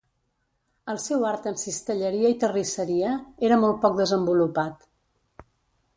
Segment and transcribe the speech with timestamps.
[0.93, 3.13] El seu art en cistelleria i terrisseria
[3.51, 4.91] era molt poc desenvolupat.